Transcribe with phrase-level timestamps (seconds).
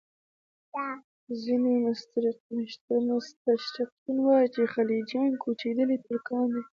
[1.41, 1.73] ځینې
[3.09, 6.61] مستشرقین وایي چې خلجیان کوچېدلي ترکان دي.